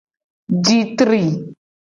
Ji 0.65 0.79
tri. 0.97 1.23